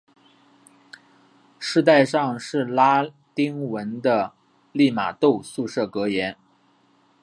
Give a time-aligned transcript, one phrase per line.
[1.59, 3.05] 饰带上是拉
[3.35, 4.33] 丁文的
[4.71, 6.35] 利玛窦宿舍格言。